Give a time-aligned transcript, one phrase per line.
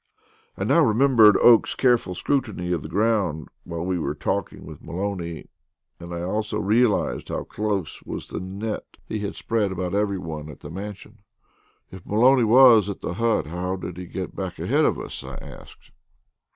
[0.57, 5.45] I now remembered Oakes's careful scrutiny of the ground while we were talking with Maloney,
[5.99, 10.61] and I also realized how close was the net he had spread about everyone at
[10.61, 11.19] the Mansion.
[11.91, 15.35] "If Maloney was at the hut, how did he get back ahead of us?" I
[15.35, 15.91] asked.